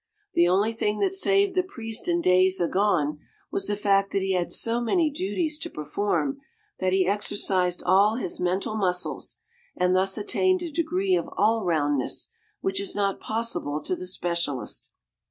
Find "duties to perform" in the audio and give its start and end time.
5.11-6.39